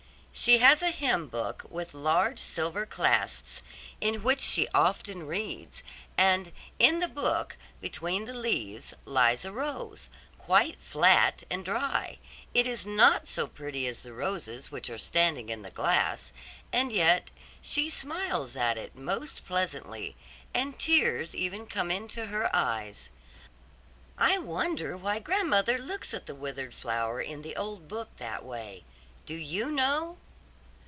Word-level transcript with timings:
She 0.33 0.57
has 0.59 0.81
a 0.81 0.89
hymn 0.89 1.27
book 1.27 1.65
with 1.69 1.93
large 1.93 2.39
silver 2.39 2.85
clasps, 2.87 3.61
in 3.99 4.23
which 4.23 4.39
she 4.39 4.67
often 4.73 5.27
reads; 5.27 5.83
and 6.17 6.51
in 6.79 6.97
the 6.97 7.09
book, 7.09 7.57
between 7.79 8.25
the 8.25 8.33
leaves, 8.33 8.95
lies 9.05 9.45
a 9.45 9.51
rose, 9.51 10.09
quite 10.39 10.79
flat 10.79 11.43
and 11.51 11.63
dry; 11.63 12.17
it 12.55 12.65
is 12.65 12.87
not 12.87 13.27
so 13.27 13.45
pretty 13.45 13.85
as 13.87 14.01
the 14.01 14.13
roses 14.13 14.71
which 14.71 14.89
are 14.89 14.97
standing 14.97 15.49
in 15.49 15.61
the 15.61 15.69
glass, 15.69 16.33
and 16.73 16.91
yet 16.91 17.29
she 17.61 17.87
smiles 17.89 18.55
at 18.55 18.79
it 18.79 18.95
most 18.95 19.45
pleasantly, 19.45 20.15
and 20.55 20.79
tears 20.79 21.35
even 21.35 21.67
come 21.67 21.91
into 21.91 22.27
her 22.27 22.49
eyes. 22.55 23.11
"I 24.17 24.39
wonder 24.39 24.97
why 24.97 25.19
grandmother 25.19 25.77
looks 25.77 26.15
at 26.15 26.25
the 26.25 26.33
withered 26.33 26.73
flower 26.73 27.21
in 27.21 27.43
the 27.43 27.55
old 27.55 27.87
book 27.87 28.09
that 28.17 28.43
way? 28.43 28.85
Do 29.27 29.35
you 29.35 29.71
know?" 29.71 30.17